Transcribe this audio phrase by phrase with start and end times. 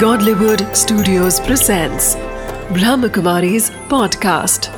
[0.00, 2.16] Godlywood Studios presents
[2.76, 4.68] Brahmakumari's podcast.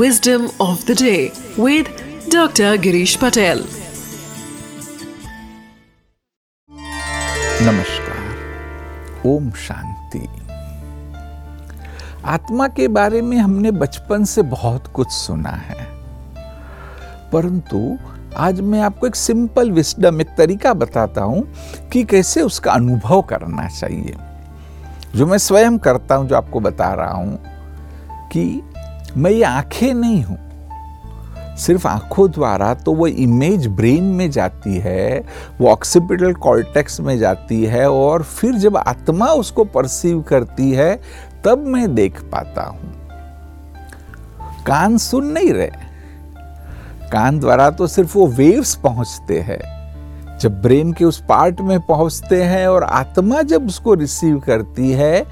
[0.00, 1.86] Wisdom of the day with
[2.30, 2.76] Dr.
[2.86, 3.62] Girish Patel.
[7.68, 10.26] नमस्कार ओम शांति
[12.34, 15.86] आत्मा के बारे में हमने बचपन से बहुत कुछ सुना है
[17.32, 17.98] परंतु
[18.36, 21.46] आज मैं आपको एक सिंपल विस्डम, एक तरीका बताता हूँ
[21.92, 24.14] कि कैसे उसका अनुभव करना चाहिए।
[25.16, 27.38] जो मैं स्वयं करता हूँ, जो आपको बता रहा हूँ
[28.32, 28.62] कि
[29.16, 30.38] मैं ये आँखें नहीं हूँ।
[31.56, 35.24] सिर्फ़ आँखों द्वारा तो वो इमेज ब्रेन में जाती है,
[35.60, 41.00] वो ऑक्सीपिटल कॉर्टेक्स में जाती है और फिर जब आत्मा उसको परसीव करती है,
[41.44, 42.94] तब मैं देख पाता हूँ।
[44.66, 45.83] कान सुन नहीं रहे।
[47.14, 52.42] कान द्वारा तो सिर्फ़ वो वेव्स पहुँचते हैं। जब ब्रेन के उस पार्ट में पहुँचते
[52.42, 55.24] हैं और आत्मा जब उसको रिसीव करती है,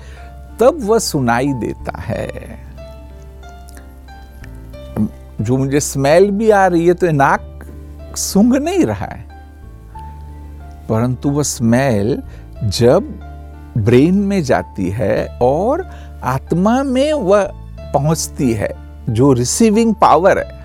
[0.61, 2.31] तब वह सुनाई देता है।
[5.41, 7.65] जो मुझे स्मेल भी आ रही है तो नाक
[8.17, 9.25] सूंघ नहीं रहा है।
[10.89, 12.23] परंतु वह स्मेल
[12.65, 13.13] जब
[13.79, 15.91] ब्रेन में जाती है और
[16.23, 17.45] आत्मा में वह
[17.95, 18.75] पहुँचती है,
[19.09, 20.62] जो रिसीविंग पावर है।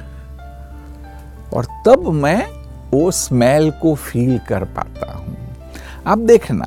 [1.53, 2.45] और तब मैं
[2.91, 5.35] वो स्मेल को फील कर पाता हूँ।
[6.07, 6.65] आप देखना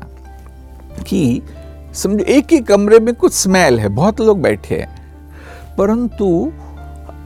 [1.07, 1.41] कि
[1.93, 4.89] समझो, एक ही कमरे में कुछ स्मेल है, बहुत लोग बैठे हैं,
[5.77, 6.51] परंतु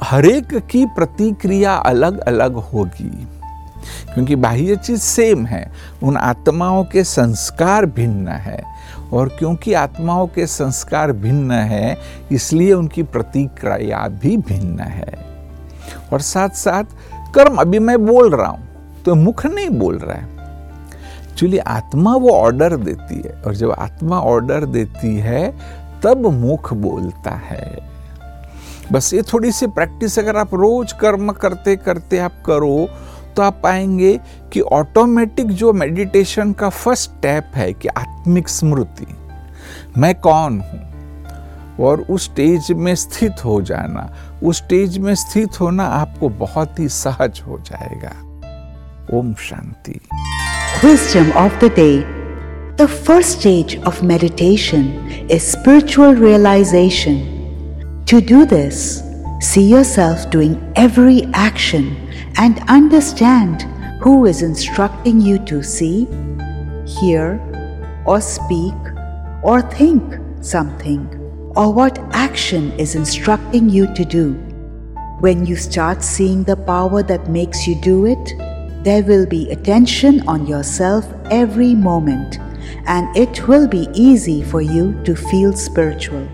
[0.03, 3.27] हरेक की प्रतिक्रिया अलग अलग होगी,
[4.13, 5.71] क्योंकि बाह्य चीज़ सेम है,
[6.03, 8.63] उन आत्माओं के संस्कार भिन्न है,
[9.13, 11.97] और क्योंकि आत्माओं के संस्कार भिन्न है,
[12.31, 15.13] इसलिए उनकी प्रतिक्रिया भी भिन्न है।
[16.13, 16.83] और साथ साथ
[17.35, 20.33] कर्म, अभी मैं बोल रहा हूँ तो मुख नहीं बोल रहा है।
[21.25, 25.49] एक्चुअली आत्मा वो ऑर्डर देती है, और जब आत्मा ऑर्डर देती है,
[26.03, 27.77] तब मुख बोलता है।
[28.91, 32.87] बस ये थोड़ी सी प्रैक्टिस अगर आप रोज कर्म करते करते आप करो
[33.35, 34.17] तो आप पाएँगे
[34.53, 39.07] कि ऑटोमेटिक जो मेडिटेशन का फ़र्स्ट स्टेप है, कि आत्मिक स्मृति।
[39.97, 40.79] मैं कौन हूँ?
[41.79, 44.13] और उस स्टेज में स्थित हो जाना।
[44.43, 48.13] उस स्टेज में स्थित होना आपको बहुत ही सहज हो जाएगा।
[49.17, 49.99] Om Shanti.
[50.81, 52.03] Question of the day
[52.77, 54.83] the first stage of meditation
[55.31, 57.15] is spiritual realization
[58.11, 58.81] to do this
[59.47, 61.83] see yourself doing every action
[62.39, 63.61] and understand
[64.05, 66.07] who is instructing you to see
[66.99, 68.91] hear or speak
[69.45, 70.11] or think
[70.43, 71.24] something
[71.55, 74.33] or what action is instructing you to do.
[75.19, 78.33] When you start seeing the power that makes you do it,
[78.83, 82.39] there will be attention on yourself every moment,
[82.85, 86.27] and it will be easy for you to feel spiritual.